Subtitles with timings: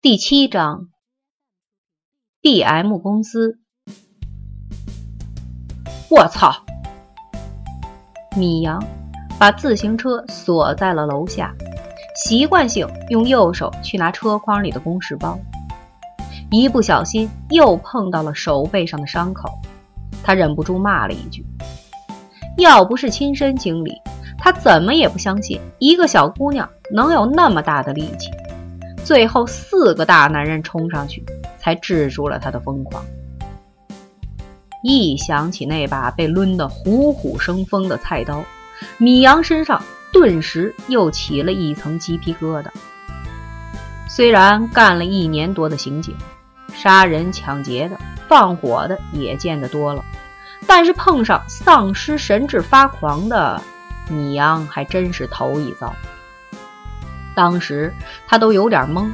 [0.00, 0.90] 第七章
[2.40, 3.58] ，B.M 公司。
[6.08, 6.52] 我操！
[8.36, 8.80] 米阳
[9.40, 11.52] 把自行车锁在了楼下，
[12.14, 15.36] 习惯性用右手去拿车筐里的公事包，
[16.52, 19.50] 一不小心又碰到了手背上的伤口，
[20.22, 21.44] 他忍不住骂了一句
[22.56, 24.00] ：“要不是亲身经历，
[24.38, 28.30] 他怎么也不相信一个小姑娘能有那么大的力气。”
[29.08, 31.24] 最后，四个大男人冲上去，
[31.58, 33.02] 才制住了他的疯狂。
[34.82, 38.44] 一想起那把被抡得虎虎生风的菜刀，
[38.98, 42.66] 米阳身上顿时又起了一层鸡皮疙瘩。
[44.10, 46.14] 虽然干了一年多的刑警，
[46.74, 47.98] 杀人、抢劫的、
[48.28, 50.04] 放火的也见得多了，
[50.66, 53.58] 但是碰上丧尸神智发狂的，
[54.10, 55.96] 米阳还真是头一遭。
[57.38, 57.94] 当时
[58.26, 59.12] 他都有点懵，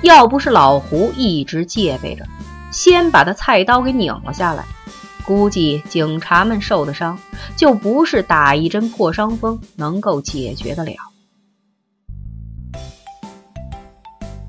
[0.00, 2.24] 要不是老胡一直戒备着，
[2.72, 4.64] 先把他菜刀给拧了下来，
[5.26, 7.18] 估计警察们受的伤
[7.54, 10.94] 就不是打一针破伤风能够解决得了。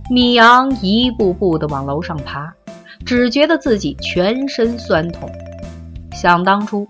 [0.09, 2.53] 米阳一步步的往楼上爬，
[3.05, 5.29] 只觉得自己全身酸痛。
[6.13, 6.87] 想当初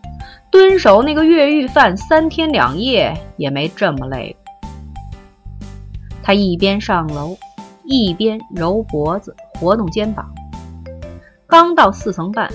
[0.52, 4.47] 蹲守那个越狱犯三天两夜也没这么累过。
[6.28, 7.38] 他一边上楼，
[7.86, 10.30] 一边揉脖子、活动肩膀。
[11.48, 12.52] 刚到四层半，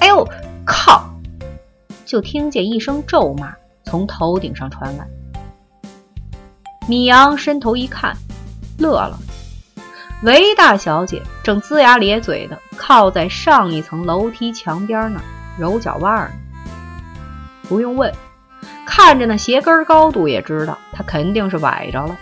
[0.00, 0.26] 哎呦，
[0.64, 1.04] 靠！
[2.06, 5.06] 就听见一声咒骂从头顶上传来。
[6.88, 8.16] 米阳伸头一看，
[8.78, 9.18] 乐了。
[10.22, 15.24] 韦大小姐正龇牙咧嘴的靠在上一层楼梯墙边那儿
[15.58, 16.34] 揉脚腕呢。
[17.68, 18.10] 不用问，
[18.86, 22.16] 看着那鞋跟高度也知道，她肯定是崴着了。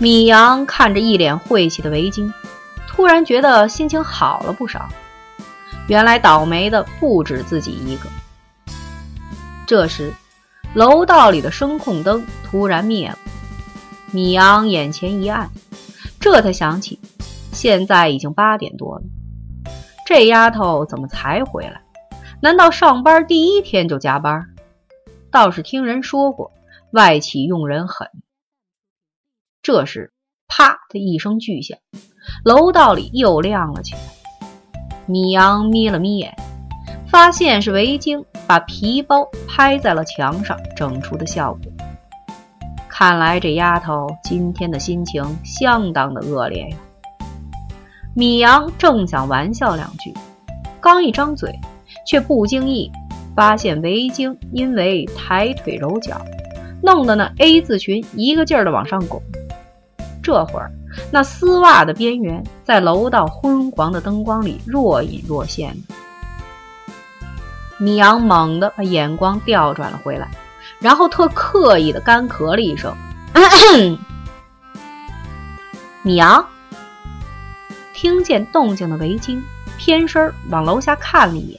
[0.00, 2.32] 米阳看着一脸晦气的围巾，
[2.86, 4.88] 突然觉得心情好了不少。
[5.88, 8.08] 原来倒霉的不止自己一个。
[9.66, 10.14] 这时，
[10.72, 13.18] 楼道里的声控灯突然灭了，
[14.12, 15.50] 米阳眼前一暗，
[16.20, 17.00] 这才想起
[17.52, 19.02] 现在已经八点多了，
[20.06, 21.82] 这丫头怎么才回来？
[22.40, 24.46] 难道上班第一天就加班？
[25.32, 26.52] 倒是听人说过，
[26.92, 28.08] 外企用人狠。
[29.62, 30.12] 这时，
[30.46, 31.78] 啪的一声巨响，
[32.44, 34.00] 楼道里又亮了起来。
[35.06, 36.34] 米阳眯了眯眼，
[37.06, 41.72] 发现是围巾把皮包拍在了墙上整出的效果。
[42.88, 46.76] 看来这丫头今天的心情相当的恶劣呀。
[48.14, 50.12] 米阳正想玩笑两句，
[50.80, 51.54] 刚一张嘴，
[52.06, 52.90] 却不经意
[53.36, 56.20] 发现围巾因为抬腿揉脚，
[56.82, 59.22] 弄得那 A 字裙一个劲儿的往上拱。
[60.28, 60.70] 这会儿，
[61.10, 65.74] 那丝袜的边缘在楼道昏黄的灯光里若隐若现。
[67.78, 70.28] 米阳猛地把眼光调转了回来，
[70.80, 72.94] 然后特刻意的干咳了一声。
[76.02, 76.46] 米阳
[77.94, 79.40] 听见动静的围巾
[79.78, 81.58] 偏身往楼下看了一眼，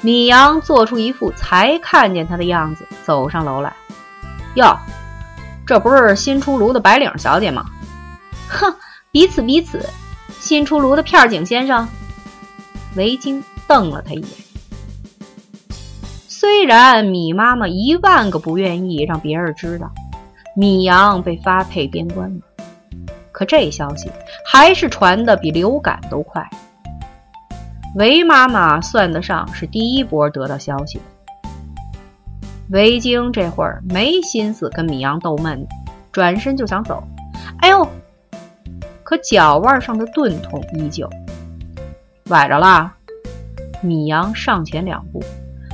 [0.00, 3.72] 米阳做出一副才看见他的样子，走上楼来。
[4.54, 4.76] 哟。
[5.66, 7.64] 这不是新出炉的白领小姐吗？
[8.48, 8.74] 哼，
[9.10, 9.88] 彼此彼此，
[10.40, 11.88] 新出炉的片警先生。
[12.96, 14.28] 维京瞪了他一眼。
[16.28, 19.90] 虽然米妈妈一万个不愿意让别人知道
[20.56, 22.42] 米阳被发配边关了，
[23.30, 24.10] 可这消息
[24.44, 26.46] 还是传的比流感都快。
[27.94, 31.04] 韦妈妈算得上是第一波得到消息的。
[32.72, 35.66] 维京这会儿没心思跟米阳逗闷，
[36.10, 37.06] 转身就想走。
[37.58, 37.86] 哎呦！
[39.02, 41.06] 可脚腕上的钝痛依旧。
[42.30, 42.90] 崴着了。
[43.82, 45.22] 米阳上前两步，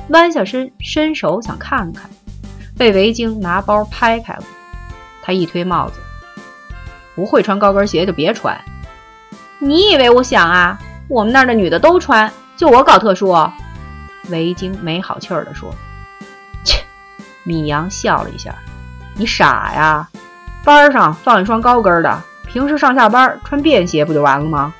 [0.09, 2.09] 弯下身，伸手想看看，
[2.77, 4.43] 被维京拿包拍开了。
[5.21, 6.01] 他一推帽子
[7.15, 8.59] ：“不会穿高跟鞋就别穿。”
[9.59, 10.77] 你以为我想啊？
[11.07, 13.33] 我们那儿的女的都穿，就我搞特殊。
[14.29, 15.73] 维京没好气儿地说。
[17.49, 18.53] 米阳笑了一下
[19.17, 20.07] ：“你傻呀，
[20.63, 24.71] 班上放一双高跟的，平时上下班穿便鞋不就完了吗？”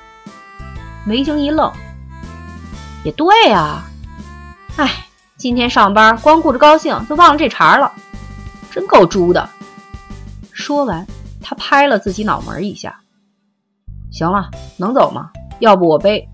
[1.03, 1.73] 梅晶一愣
[3.03, 3.81] ：“也对呀，
[4.77, 7.91] 哎，今天上班光顾着高兴，就忘了这茬了，
[8.69, 9.49] 真够猪的。”
[10.53, 11.07] 说完，
[11.41, 12.99] 他拍了自己脑门一下
[14.13, 15.31] ：“行了，能走吗？
[15.57, 16.29] 要不我背。”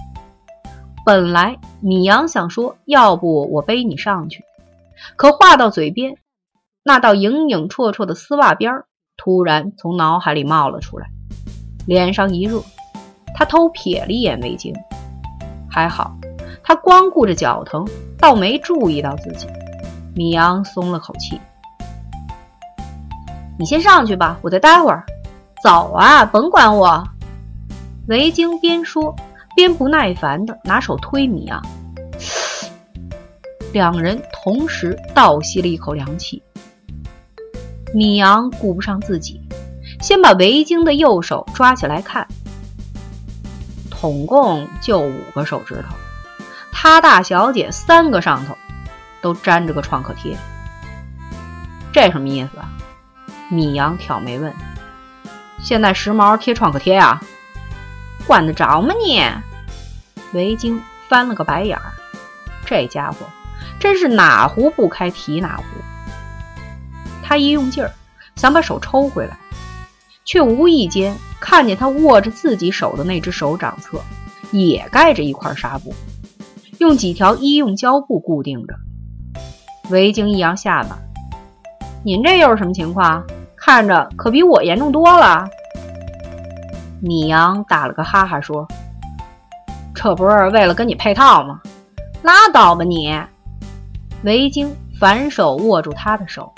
[1.05, 4.43] 本来米阳想说：“要不我背你上去。”
[5.15, 6.17] 可话到嘴边。
[6.87, 8.83] 那道影影绰绰的丝袜边
[9.17, 11.07] 突然从脑海里冒了出来，
[11.87, 12.61] 脸上一热，
[13.33, 14.71] 他偷瞥了一眼围巾，
[15.67, 16.15] 还好，
[16.63, 17.83] 他光顾着脚疼，
[18.19, 19.47] 倒没注意到自己。
[20.13, 21.41] 米阳松了口气
[23.57, 25.03] ：“你先上去吧，我再待会儿。
[25.63, 27.03] 走啊，甭管我。”
[28.09, 29.15] 维京边说
[29.55, 31.59] 边不耐烦地拿手推米阳，
[33.73, 36.43] 两人同时倒吸了一口凉气。
[37.95, 39.39] 米阳顾不上自己，
[40.01, 42.27] 先把维京的右手抓起来看，
[43.89, 45.95] 统共就五个手指头，
[46.73, 48.57] 他大小姐三个上头
[49.21, 50.37] 都粘着个创可贴，
[51.93, 52.67] 这什么意思啊？
[53.49, 54.53] 米阳挑眉问
[55.63, 57.21] ：“现在时髦贴创可贴啊？
[58.27, 59.23] 管得着吗你？”
[60.33, 61.93] 维京翻了个白眼儿，
[62.65, 63.19] 这家伙
[63.79, 65.63] 真是哪壶不开提哪壶。
[67.27, 67.91] 他一用劲儿，
[68.35, 69.35] 想把手抽回来，
[70.25, 73.99] 却无意间看见他握着自己手的那只手掌侧，
[74.51, 75.91] 也盖着一块纱布，
[76.77, 78.75] 用几条医用胶布固定着。
[79.89, 80.99] 维京一扬下巴
[82.05, 83.23] ：“您这又是什么情况？
[83.57, 85.47] 看着可比我严重多了。”
[87.01, 88.67] 米阳打了个哈哈说
[89.95, 91.59] ：“这不是为了跟你配套吗？
[92.21, 93.19] 拉倒吧你！”
[94.23, 96.53] 维京反手握住他的手。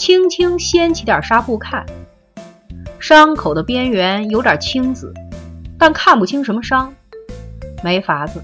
[0.00, 1.84] 轻轻掀起点纱布看，
[2.98, 5.12] 伤口的边缘有点青紫，
[5.78, 6.90] 但看不清什么伤。
[7.84, 8.42] 没法子，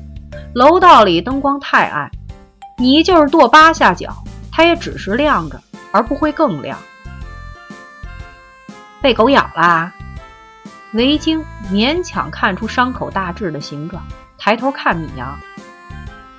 [0.55, 2.11] 楼道里灯光太暗，
[2.77, 4.23] 你就是跺八下脚，
[4.53, 5.59] 它也只是亮着，
[5.93, 6.79] 而不会更亮。
[9.01, 9.95] 被狗咬啦！
[10.93, 11.43] 维京
[11.73, 14.07] 勉强看出伤口大致的形状，
[14.37, 15.35] 抬头看米阳：“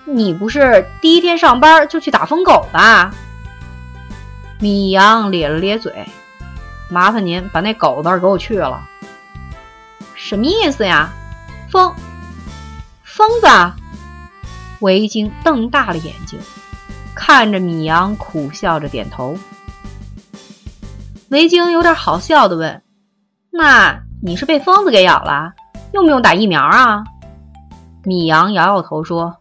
[0.05, 3.11] 你不是第一天上班就去打疯狗吧？”
[4.59, 6.05] 米阳咧了咧嘴，
[6.89, 8.87] 麻烦您把那狗字给我去了。
[10.15, 11.13] 什么意思呀？
[11.69, 11.93] 疯
[13.03, 13.47] 疯子！
[14.79, 16.39] 维京瞪大了眼睛，
[17.15, 19.37] 看着米阳，苦笑着点头。
[21.29, 22.81] 维京有点好笑的问
[23.51, 25.53] ：“那你是被疯子给咬了？
[25.91, 27.03] 用不用打疫苗啊？”
[28.03, 29.37] 米阳摇摇头说：“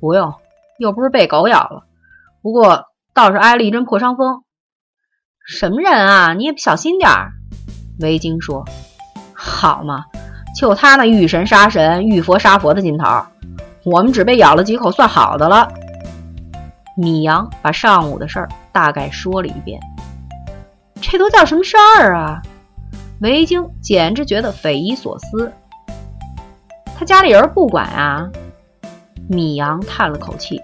[0.00, 0.34] 不用，
[0.78, 1.84] 又不是被狗咬了。
[2.42, 4.44] 不过倒是挨了一针破伤风。”
[5.52, 6.32] 什么人啊！
[6.32, 7.32] 你也小心点儿。
[7.98, 8.64] 维京说
[9.34, 10.04] ：“好嘛，
[10.56, 13.04] 就他那遇神杀神、遇佛杀佛的劲头，
[13.84, 15.66] 我们只被咬了几口算好的了。”
[16.96, 19.80] 米阳把上午的事儿大概说了一遍。
[21.00, 22.40] 这都叫什么事儿啊？
[23.20, 25.52] 维京简直觉得匪夷所思。
[26.96, 28.30] 他家里人不管啊？
[29.28, 30.60] 米阳叹了口气：“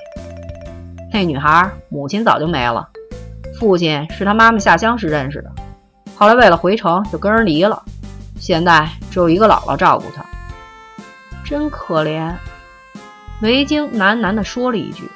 [1.12, 2.88] 那女孩母亲早就没了。”
[3.58, 5.50] 父亲是他妈妈下乡时认识的，
[6.14, 7.82] 后来为了回城就跟人离了，
[8.38, 10.24] 现在只有一个姥姥照顾他，
[11.42, 12.34] 真可怜。
[13.42, 15.10] 维京喃喃地说了一句：“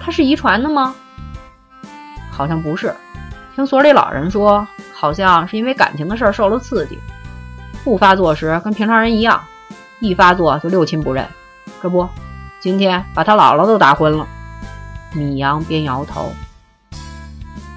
[0.00, 0.94] 他是遗传的吗？”
[2.30, 2.94] 好像不是，
[3.54, 6.98] 听所里老人说，好像是因为感情的事受了刺激，
[7.84, 9.40] 不发作时跟平常人一样，
[10.00, 11.24] 一发作就六亲不认。
[11.82, 12.08] 这不，
[12.60, 14.26] 今天把他姥姥都打昏了。
[15.12, 16.32] 米阳边摇头。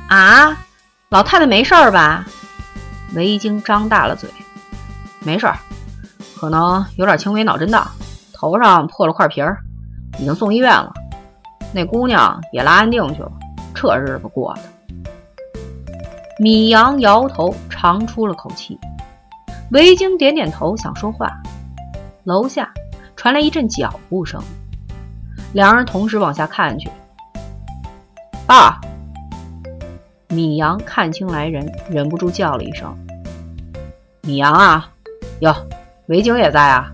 [0.07, 0.57] 啊，
[1.09, 2.25] 老太太没事儿吧？
[3.13, 4.29] 维京张大了嘴，
[5.19, 5.57] 没事儿，
[6.39, 7.85] 可能有点轻微脑震荡，
[8.33, 9.57] 头上破了块皮儿，
[10.19, 10.93] 已经送医院了。
[11.73, 13.31] 那姑娘也拉安定去了，
[13.73, 14.61] 这日子过的。
[16.39, 18.79] 米阳摇头，长出了口气。
[19.71, 21.29] 维京点点头，想说话。
[22.23, 22.69] 楼下
[23.15, 24.41] 传来一阵脚步声，
[25.53, 26.89] 两人同时往下看去。
[28.45, 28.79] 爸。
[30.29, 32.97] 米阳看清来人，忍不住叫了一声
[34.23, 34.91] ：“米阳啊，
[35.39, 35.55] 哟，
[36.07, 36.91] 维京也在啊。”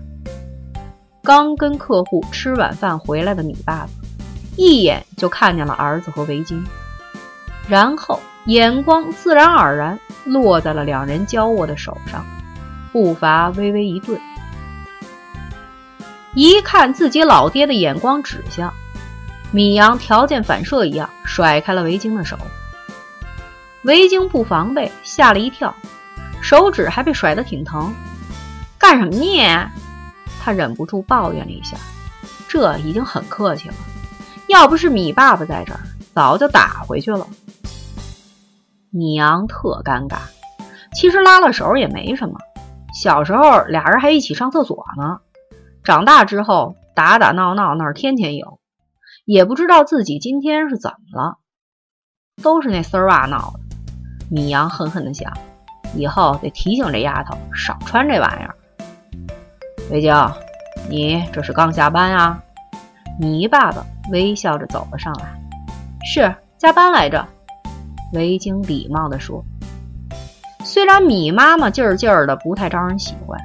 [1.20, 3.88] 刚跟客户吃晚饭回来的米爸爸，
[4.56, 6.62] 一眼就看见了儿子和维京，
[7.68, 12.24] 然后眼光自然而然落在了两人交握的手上，
[12.92, 14.20] 步伐微微一顿，
[16.34, 18.72] 一看自己老爹的眼光指向，
[19.50, 22.38] 米阳条件反射一样甩开了维京的手。
[23.84, 25.74] 维京不防备，吓了一跳，
[26.40, 27.94] 手指还被甩得挺疼。
[28.78, 29.70] 干什么呢？
[30.42, 31.76] 他忍不住抱怨了一下。
[32.48, 33.74] 这已经很客气了，
[34.48, 35.80] 要不是米爸爸在这儿，
[36.14, 37.26] 早就打回去了。
[38.90, 40.18] 米阳特尴尬，
[40.94, 42.38] 其实拉了手也没什么。
[42.94, 45.18] 小时候俩人还一起上厕所呢，
[45.82, 48.60] 长大之后打打闹闹那是天天有，
[49.24, 51.38] 也不知道自己今天是怎么了，
[52.40, 53.63] 都是那丝袜闹的。
[54.34, 55.32] 米阳狠狠地想
[55.94, 58.52] ：“以后得提醒这丫头少穿这玩意儿。”
[59.92, 60.12] 维京，
[60.90, 62.42] 你这是刚下班啊？
[63.16, 65.40] 米爸爸微笑着走了上来
[66.04, 67.24] ：“是加班来着。”
[68.12, 69.44] 维京礼貌地说。
[70.64, 73.38] 虽然米妈妈劲儿劲儿的不太招人喜欢，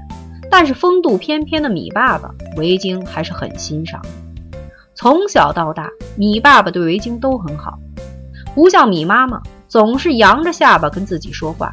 [0.50, 4.01] 但是风度翩翩的米爸爸，维京还是很欣赏。
[4.96, 7.77] 从小到大，米爸爸对维京都很好，
[8.55, 11.71] 不像米妈妈总是扬着下巴跟自己说话，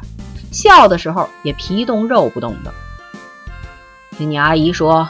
[0.51, 2.71] 笑的时候也皮动肉不动的。
[4.11, 5.09] 听你阿姨说，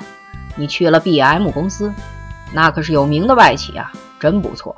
[0.56, 1.94] 你去了 B.M 公司，
[2.54, 3.92] 那可是有名的外企啊，
[4.22, 4.74] 真不错。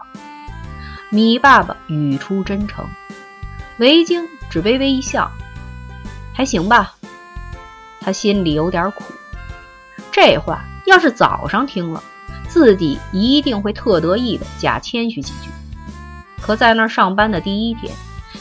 [1.11, 2.83] 米爸爸语出真诚，
[3.77, 5.31] 维京只微微一笑。
[6.33, 6.95] 还行吧，
[8.01, 9.03] 他心里有点苦。
[10.11, 12.03] 这话要是早上听了，
[12.47, 15.49] 自己一定会特得意的假谦虚几句。
[16.41, 17.93] 可在那儿上班的第一天，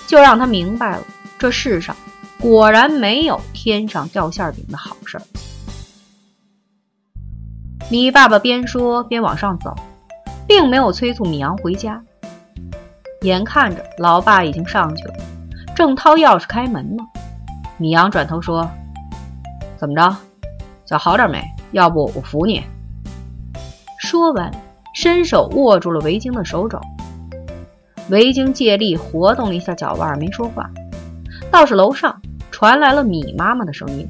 [0.06, 1.02] 就让他明白了，
[1.38, 1.94] 这世上
[2.40, 5.22] 果然没有天上掉馅饼的好事儿。
[7.90, 9.74] 米爸爸边说边往上走，
[10.46, 12.02] 并没有催促米阳回家。
[13.22, 15.14] 眼看着老爸已经上去了，
[15.74, 17.02] 正掏钥匙开门呢。
[17.76, 18.70] 米阳转头说
[19.76, 20.16] ：“怎么着，
[20.84, 21.42] 脚好点没？
[21.72, 22.62] 要不我扶你。”
[23.98, 24.50] 说完，
[24.94, 26.80] 伸手握住了维京的手肘。
[28.10, 30.70] 维京借力活动了一下脚腕，没说话。
[31.50, 34.08] 倒是楼上传来了米妈妈的声音：“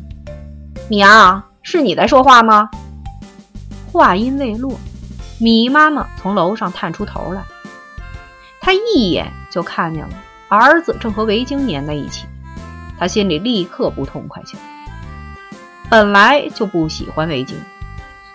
[0.89, 2.69] 米阳，是你在说话吗？”
[3.91, 4.79] 话音未落，
[5.39, 7.43] 米妈妈从楼上探出头来，
[8.61, 10.15] 她一眼就看见了
[10.49, 12.27] 儿子正和维京粘在一起。
[12.99, 14.63] 她心里立刻不痛快起来。
[15.91, 17.57] 本来就不喜欢维京，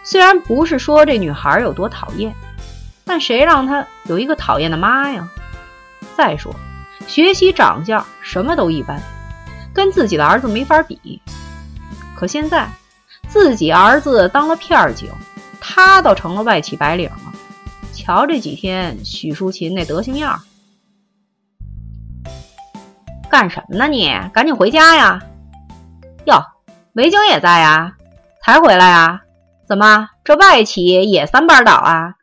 [0.03, 2.33] 虽然不是说这女孩有多讨厌，
[3.05, 5.29] 但谁让她有一个讨厌的妈呀？
[6.15, 6.53] 再说，
[7.07, 9.01] 学习长相什么都一般，
[9.73, 11.21] 跟自己的儿子没法比。
[12.15, 12.67] 可现在
[13.27, 15.09] 自己儿子当了片儿警，
[15.59, 17.33] 他倒成了外企白领了。
[17.91, 20.41] 瞧这几天许淑琴那德行样！
[23.29, 24.11] 干什么呢你？
[24.33, 25.19] 赶紧回家呀！
[26.25, 26.43] 哟，
[26.93, 27.95] 维京也在呀，
[28.43, 29.21] 才回来呀？
[29.67, 32.15] 怎么这外企也三班倒啊？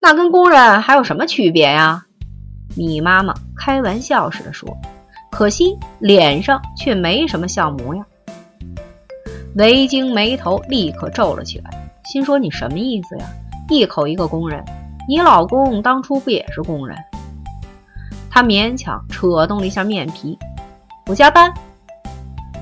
[0.00, 2.05] 那跟工人还有什么区别呀？
[2.76, 4.68] 米妈妈开玩笑似的说，
[5.30, 8.04] 可惜脸上却没什么笑模样。
[9.54, 11.70] 维京眉头立刻皱了起来，
[12.04, 13.24] 心说你什么意思呀？
[13.70, 14.62] 一口一个工人，
[15.08, 16.96] 你老公当初不也是工人？
[18.30, 20.38] 他勉强扯动了一下面皮。
[21.06, 21.52] 我加班。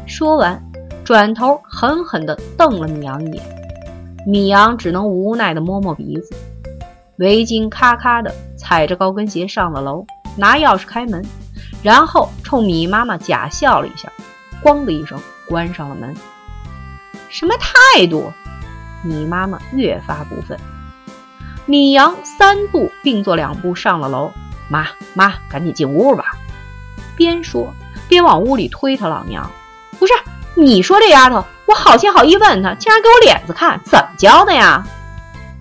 [0.07, 0.63] 说完，
[1.05, 3.43] 转头狠狠地瞪了米阳一眼。
[4.25, 6.35] 米阳只能无奈地摸摸鼻子。
[7.17, 10.05] 围巾咔咔的踩着高跟鞋上了楼，
[10.37, 11.25] 拿钥匙开门，
[11.83, 14.09] 然后冲米妈妈假笑了一下，
[14.63, 16.15] 咣的一声关上了门。
[17.29, 18.33] 什么态度？
[19.03, 20.59] 米妈妈越发不忿。
[21.67, 24.33] 米阳三步并作两步上了楼。
[24.69, 26.25] 妈妈，赶紧进屋吧。
[27.17, 27.73] 边说。
[28.07, 29.51] 边往屋里推他老娘，
[29.99, 30.13] 不是
[30.55, 34.87] 你说这丫头，我好心好意问她，竟然给我脸子看，怎么教的呀？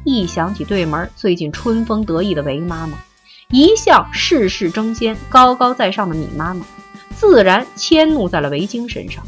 [0.05, 2.97] 一想起对门最近春风得意的韦妈妈，
[3.49, 6.65] 一向事事争先、高高在上的米妈妈，
[7.15, 9.23] 自然迁怒在了维京身上。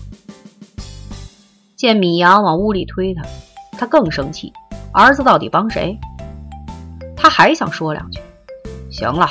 [1.77, 3.24] 见米阳往屋里推他，
[3.77, 4.51] 他更生气，
[4.91, 5.98] 儿子到底帮谁？
[7.15, 8.20] 他还想说两句，
[8.89, 9.29] 行了，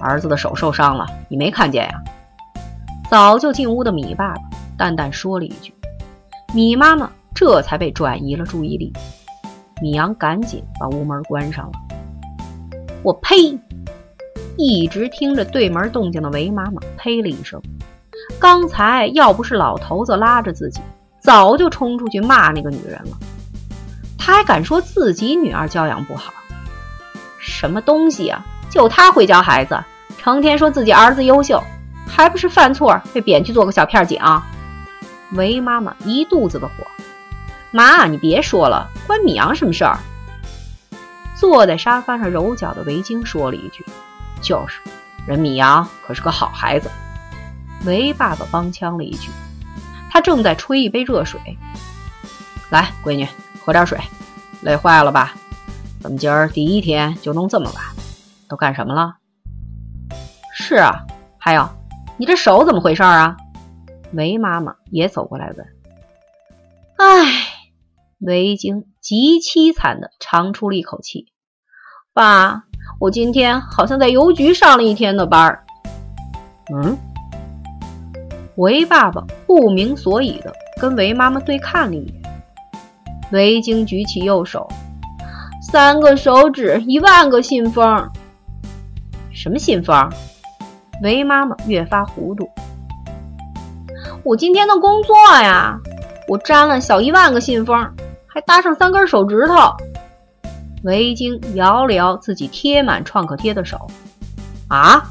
[0.00, 2.02] 儿子的手受伤了，你没看见呀？
[3.10, 4.40] 早就进屋的米爸爸
[4.78, 5.74] 淡淡说了一句
[6.54, 8.90] ：“米妈妈这才被转移了注意力。”
[9.82, 11.72] 米阳赶紧把屋门关上了。
[13.02, 13.58] 我呸！
[14.56, 17.60] 一直听着对门动静的韦妈妈呸了一声。
[18.38, 20.80] 刚才要不是老头子拉着自己，
[21.18, 23.18] 早就冲出去骂那个女人了。
[24.16, 26.32] 他还敢说自己女儿教养不好？
[27.40, 28.46] 什么东西啊！
[28.70, 29.76] 就他会教孩子，
[30.16, 31.60] 成天说自己儿子优秀。
[32.06, 34.20] 还不是犯错被贬去做个小片警？
[35.32, 36.74] 韦妈妈一肚子的火。
[37.72, 39.98] 妈，你别说了，关米阳什么事儿？
[41.34, 43.84] 坐在沙发上揉脚的维京说了一句
[44.40, 44.80] ：“就是，
[45.26, 46.90] 人米阳可是个好孩子。”
[47.84, 49.30] 维爸爸帮腔了一句
[50.10, 51.40] ：“他正在吹一杯热水。
[52.70, 53.26] 来，闺女，
[53.64, 53.98] 喝点水。
[54.60, 55.32] 累坏了吧？
[56.00, 57.84] 怎么今儿第一天就弄这么晚？
[58.48, 59.16] 都干什么了？
[60.54, 61.00] 是啊，
[61.38, 61.68] 还有。”
[62.18, 63.36] 你这手怎么回事啊？
[64.12, 65.66] 维妈妈也走过来问。
[66.98, 67.32] 唉，
[68.24, 71.26] 韦京极凄惨的长出了一口气。
[72.12, 72.62] 爸，
[73.00, 75.64] 我今天好像在邮局上了一天的班儿。
[76.72, 76.96] 嗯，
[78.54, 82.22] 维爸爸不明所以的跟维妈妈对看了一眼。
[83.32, 84.68] 维京举起右手，
[85.60, 88.08] 三个手指一万个信封。
[89.32, 90.08] 什么信封？
[91.02, 92.48] 维妈妈越发糊涂。
[94.22, 95.80] 我今天的工作呀，
[96.28, 97.92] 我粘了小一万个信封，
[98.32, 99.54] 还搭上三根手指头。
[100.84, 103.90] 韦京摇了摇自己贴满创可贴的手。
[104.68, 105.10] 啊！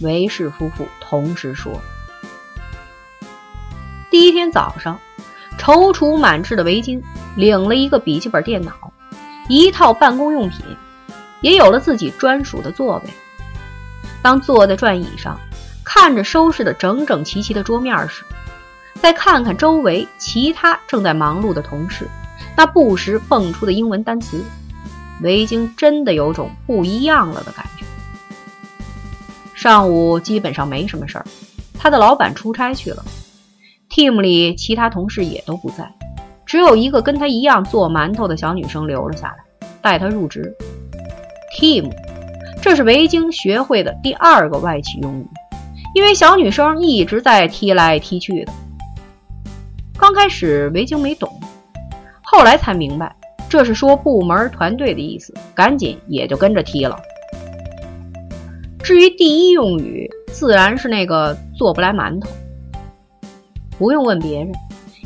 [0.00, 1.72] 韦氏夫妇同时说。
[4.10, 4.98] 第一天早上，
[5.58, 7.02] 踌躇满志的韦京
[7.36, 8.72] 领了一个笔记本电脑，
[9.48, 10.60] 一套办公用品，
[11.42, 13.10] 也有了自己专属的座位。
[14.22, 15.38] 当坐在转椅上，
[15.84, 18.24] 看着收拾的整整齐齐的桌面时，
[19.04, 22.08] 再看看周围其他正在忙碌的同事，
[22.56, 24.42] 那不时蹦出的英文单词，
[25.20, 27.84] 维京真的有种不一样了的感觉。
[29.52, 31.26] 上午基本上没什么事儿，
[31.78, 33.04] 他的老板出差去了
[33.90, 35.86] ，team 里其他同事也都不在，
[36.46, 40.50] 只有一个跟他一样做馒头的小女生留了下来，带他入职。
[41.58, 41.92] team。
[42.62, 45.28] 这是维京学会的第二个外企用语，
[45.94, 48.52] 因为小女生一直在踢来踢去的。
[50.04, 51.40] 刚开始维京没懂，
[52.22, 53.16] 后来才明白，
[53.48, 56.94] 这是说部门团队的意思，赶紧也就跟着踢了。
[58.82, 62.28] 至于第一用语，自然是那个做不来馒头。
[63.78, 64.52] 不用问别人，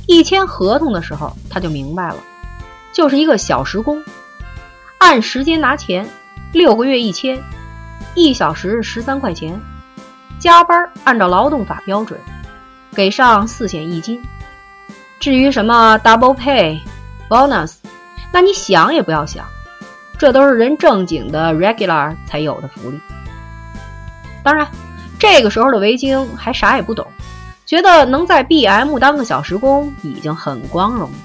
[0.09, 2.17] 一签合同的时候他就明白了，
[2.93, 4.03] 就是一个小时工，
[4.99, 6.09] 按时间拿钱。
[6.53, 7.41] 六个月一千，
[8.17, 9.61] 一小时十三块钱，
[10.41, 12.19] 加班按照劳动法标准，
[12.97, 14.21] 给上四险一金。
[15.29, 16.81] 至于什么 double pay、
[17.29, 17.75] bonus，
[18.33, 19.45] 那你想也不要想，
[20.17, 22.99] 这都是人正经的 regular 才有的福利。
[24.43, 24.67] 当然，
[25.19, 27.07] 这个时候的维京还啥也不懂，
[27.67, 31.17] 觉得能在 BM 当个小时工已经很光荣了。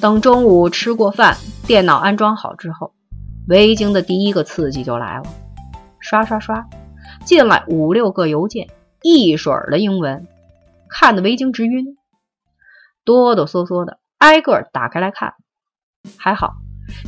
[0.00, 1.36] 等中午吃过饭，
[1.68, 2.92] 电脑安装好之后。
[3.46, 5.22] 维京的第一个刺激就来了，
[6.00, 6.66] 刷刷刷，
[7.24, 8.66] 进来五六个邮件，
[9.02, 10.26] 一水儿的英文，
[10.92, 11.96] 看得维京直晕，
[13.04, 15.34] 哆哆嗦嗦的挨个打开来看。
[16.18, 16.54] 还好，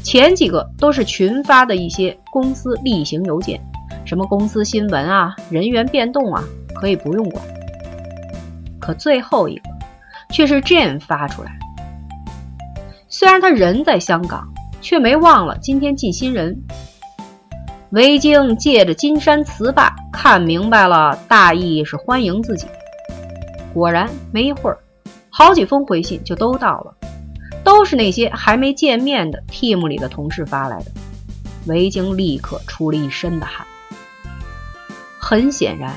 [0.03, 3.61] 前几个都是群发的一些公司例行邮件，
[4.05, 6.43] 什么公司新闻啊、人员变动啊，
[6.75, 7.45] 可以不用管。
[8.81, 9.63] 可最后一个
[10.31, 11.59] 却是 Jane 发出来，
[13.09, 14.49] 虽然他人在香港。
[14.85, 16.63] 却没忘了今天进新人。
[17.93, 22.67] 维京借着金山词霸看明白了，大意是欢迎自己。
[23.75, 24.79] 果然没一会儿，
[25.29, 26.95] 好几封回信就都到了，
[27.65, 30.93] 都是那些还没见面的 team 里的同事发来的。
[31.67, 33.67] 维京立刻出了一身的汗。
[35.19, 35.93] 很显然，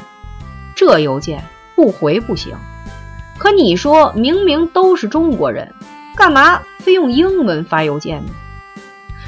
[0.75, 1.43] 这邮件
[1.75, 2.55] 不回不行。
[3.37, 5.71] 可你说明明都是中国人，
[6.15, 8.31] 干嘛非用英文发邮件呢？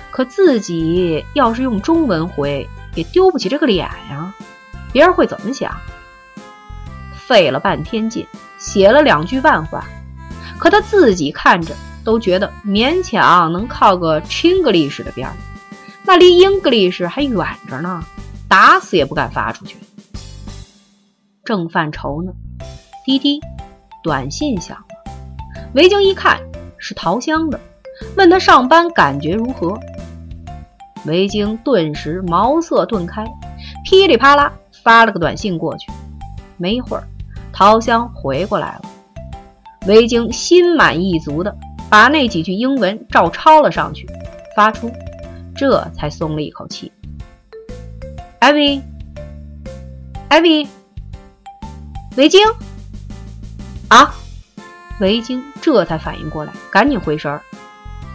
[0.09, 4.33] 可自己要是用中文回，也丢不起这个脸呀，
[4.91, 5.71] 别人会怎么想？
[7.29, 8.25] 费了半天劲，
[8.57, 9.85] 写了两句万话，
[10.57, 15.35] 可他自己看着都觉得勉强能靠个 Chinglish 的边儿，
[16.03, 18.03] 那离 English 还远着呢，
[18.47, 19.77] 打死也不敢发出去。
[21.43, 22.31] 正犯愁呢，
[23.05, 23.39] 滴滴，
[24.01, 24.85] 短信响了。
[25.75, 26.41] 维京一看
[26.79, 27.59] 是桃香的，
[28.17, 29.79] 问他上班感觉如何。
[31.05, 33.23] 维京顿时茅塞顿开，
[33.85, 34.51] 噼里啪啦
[34.83, 35.91] 发了个短信过去。
[36.57, 37.07] 没一会儿，
[37.59, 38.81] 桃香回过来了。
[39.85, 41.53] 维京心满意足的
[41.89, 44.07] 把那几句英文照抄了上去，
[44.55, 44.89] 发出，
[45.57, 46.89] 这才松了一口气。
[48.39, 48.81] 艾薇，
[50.29, 50.65] 艾薇，
[52.15, 52.47] 维京，
[53.89, 54.13] 啊！
[55.01, 57.41] 维京这才反应过来，赶紧回神儿，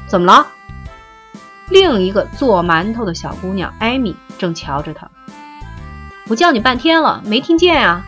[0.07, 0.47] 怎么了？
[1.69, 5.07] 另一个做馒头的小姑娘艾米正瞧着他。
[6.29, 8.07] 我叫你半天了，没听见啊？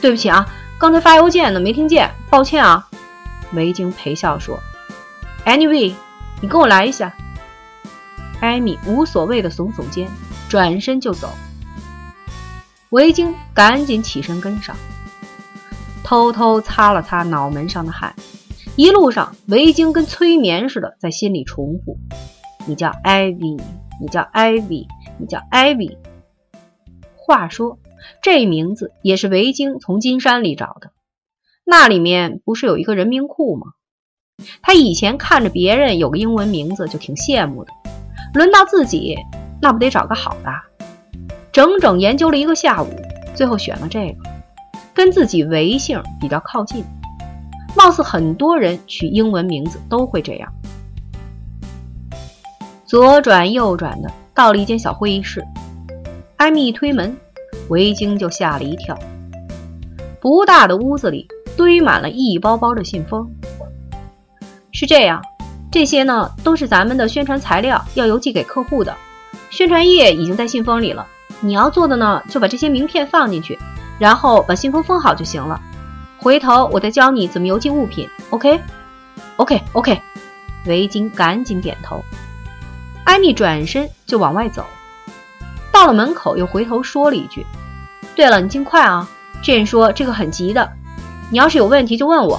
[0.00, 0.46] 对不起啊，
[0.78, 2.88] 刚才发邮件呢，没听见，抱歉啊。
[3.52, 4.58] 维京陪笑说
[5.44, 5.92] ：“Anyway，
[6.40, 7.14] 你跟我来一下。”
[8.40, 10.08] 艾米无所谓的耸耸肩，
[10.48, 11.30] 转身就走。
[12.88, 14.74] 维京赶紧起身跟上，
[16.02, 18.14] 偷偷擦了擦脑门上的汗。
[18.76, 21.98] 一路上，维京跟催眠似的在心里重复。
[22.66, 23.56] 你叫艾薇，
[24.00, 24.86] 你叫艾薇，
[25.18, 25.98] 你叫艾薇。
[27.14, 27.78] 话说，
[28.22, 30.90] 这名字也是维京从金山里找的。
[31.64, 33.68] 那里面不是有一个人名库吗？
[34.62, 37.72] 他以前看着别人有个英文名字就挺羡慕的，
[38.34, 39.16] 轮到自己，
[39.60, 40.50] 那不得找个好的？
[41.52, 42.88] 整整研究了一个下午，
[43.34, 44.30] 最后选了这个，
[44.94, 46.84] 跟自己维姓比较靠近。
[47.76, 50.52] 貌似很多人取英文名字都会这样。
[52.84, 55.44] 左转右转的到了一间小会议室，
[56.36, 57.16] 艾米一推门，
[57.70, 58.96] 维京就吓了一跳。
[60.20, 63.28] 不大的屋子里堆满了一包包的信封。
[64.72, 65.22] 是这样，
[65.72, 68.94] 这些呢都是咱们的宣传材料，要邮寄给客户的。
[69.48, 71.06] 宣传页已经在信封里了。
[71.40, 73.58] 你要做的呢，就把这些名片放进去，
[73.98, 75.60] 然后把信封封好就行了。
[76.18, 78.06] 回头我再教你怎么邮寄物品。
[78.28, 80.00] OK？OK？OK？
[80.66, 82.04] 维京赶紧点头。
[83.04, 84.64] 艾米转身就往外走，
[85.72, 87.44] 到了门口又回头说了一句
[88.20, 89.08] ：“对了，你尽快啊。”
[89.42, 90.70] 这说这个很急的，
[91.30, 92.38] 你要是有问题就问我。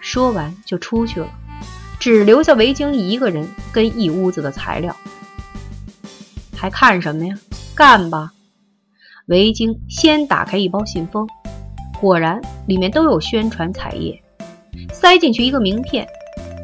[0.00, 1.28] 说完就出去了，
[2.00, 4.96] 只留下维京一个人跟一屋子的材料。
[6.56, 7.36] 还看什么呀？
[7.72, 8.32] 干吧！
[9.26, 11.24] 维京先打开一包信封，
[12.00, 14.20] 果然里面都有宣传彩页，
[14.92, 16.04] 塞进去一个名片，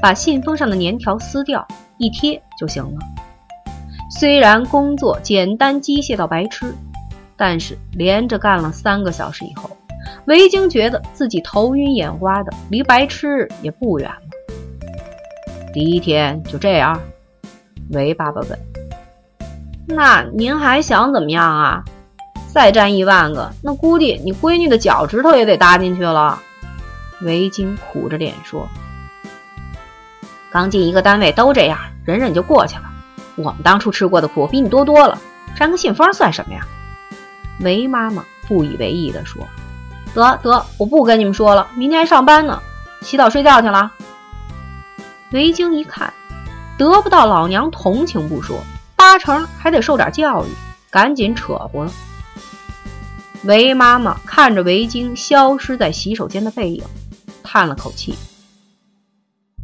[0.03, 1.65] 把信封上的粘条撕掉，
[1.99, 2.99] 一贴就行了。
[4.11, 6.75] 虽然工作简单机械到白痴。
[7.37, 9.77] 但是连着干了三个小时以后，
[10.27, 14.21] 维京觉得自己头晕眼花的，离白痴也不远了。
[15.75, 16.99] 第一天就这样，
[17.91, 18.59] 维爸爸问
[19.87, 21.85] ：“那您还想怎么样啊？
[22.49, 26.41] 再占一万个，那估计你闺女的脚趾头也得搭进去了。”
[27.21, 28.67] 维京苦着脸说
[30.51, 32.85] ：“刚进一个单位都这样，忍忍就过去了。
[33.37, 35.19] 我们当初吃过的苦比你多多了，
[35.59, 36.67] 粘个信封算什么呀？”
[37.61, 39.47] 韦妈妈不以为意地说
[40.15, 42.61] ：“得得，我不跟你们说了，明天还上班呢，
[43.01, 43.93] 洗澡睡觉去了。”
[45.33, 46.13] 维京一看，
[46.79, 48.59] 得不到老娘同情不说，
[48.95, 50.49] 八成还得受点教育，
[50.91, 51.91] 赶紧扯呼了。
[53.45, 56.85] 韦妈妈看着维京消失在洗手间的背影，
[57.43, 58.15] 叹了口气：“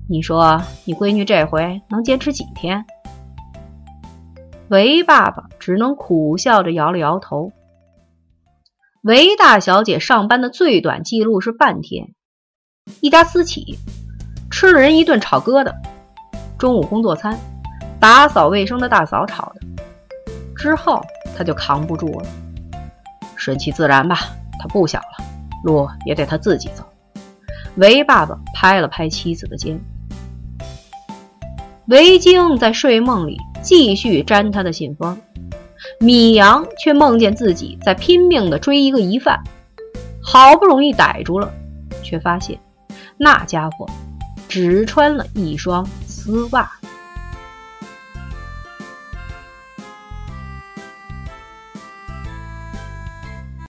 [0.09, 2.85] 你说你闺女这回能坚持几天？”
[4.69, 7.53] 韦爸爸只能苦笑着摇了摇头。
[9.03, 12.15] 韦大小姐上班的最短记录是半天，
[13.01, 13.77] 一家私企，
[14.49, 15.75] 吃了人一顿炒疙瘩，
[16.57, 17.37] 中午工作餐，
[17.99, 19.61] 打扫卫生的大嫂炒的，
[20.55, 21.03] 之后
[21.37, 22.27] 她就扛不住了，
[23.35, 24.21] 顺其自然吧，
[24.61, 25.25] 她不小了，
[25.65, 26.85] 路也得她自己走。
[27.75, 29.81] 韦爸爸拍了拍妻子的肩，
[31.87, 35.21] 韦京在睡梦里继续粘他的信封。
[36.03, 39.41] 米阳却梦见自己在拼命地追一个疑犯，
[40.21, 41.49] 好不容易逮住了，
[42.03, 42.59] 却发现
[43.17, 43.87] 那家伙
[44.49, 46.69] 只穿了一双丝袜。